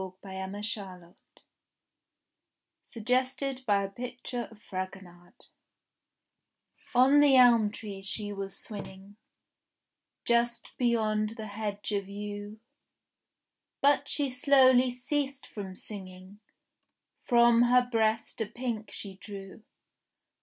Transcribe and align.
XXIV 0.01 0.21
THE 0.51 0.81
QUARREL 0.81 1.15
SUGGESTED 2.85 3.63
BY 3.67 3.83
A 3.83 3.89
PICTURE 3.91 4.47
OF 4.49 4.59
FRAGONARD 4.59 5.33
ON 6.95 7.19
the 7.19 7.35
elm 7.35 7.69
tree 7.69 8.01
she 8.01 8.33
was 8.33 8.57
swinging, 8.57 9.17
Just 10.25 10.75
beyond 10.79 11.35
the 11.37 11.45
hedge 11.45 11.91
of 11.91 12.09
yew; 12.09 12.59
But 13.79 14.07
she 14.07 14.31
slowly 14.31 14.89
ceased 14.89 15.45
from 15.45 15.75
singing, 15.75 16.39
From 17.23 17.61
her 17.61 17.87
breast 17.87 18.41
a 18.41 18.47
pink 18.47 18.89
she 18.89 19.17
drew. 19.17 19.61